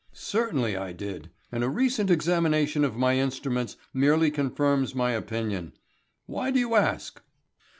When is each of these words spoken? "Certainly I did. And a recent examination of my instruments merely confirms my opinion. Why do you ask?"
"Certainly 0.13 0.75
I 0.75 0.93
did. 0.93 1.29
And 1.51 1.63
a 1.63 1.69
recent 1.69 2.09
examination 2.09 2.83
of 2.83 2.95
my 2.97 3.19
instruments 3.19 3.77
merely 3.93 4.31
confirms 4.31 4.95
my 4.95 5.11
opinion. 5.11 5.73
Why 6.25 6.49
do 6.49 6.57
you 6.59 6.73
ask?" 6.73 7.21